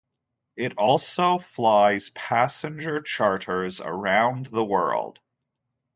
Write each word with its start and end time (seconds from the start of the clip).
It 0.55 0.75
also 0.79 1.37
flies 1.37 2.09
passenger 2.15 3.01
charters 3.01 3.79
around 3.79 4.47
the 4.47 4.65
world. 4.65 5.19